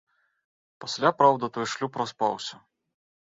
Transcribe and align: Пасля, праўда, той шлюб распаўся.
Пасля, 0.85 1.11
праўда, 1.19 1.49
той 1.59 1.69
шлюб 1.75 2.01
распаўся. 2.03 2.55